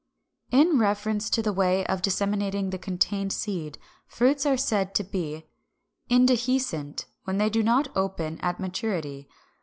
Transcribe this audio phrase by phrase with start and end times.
[0.49, 0.59] 350.
[0.77, 3.77] In reference to the way of disseminating the contained seed,
[4.07, 5.45] fruits are said to be
[6.09, 9.29] Indehiscent when they do not open at maturity.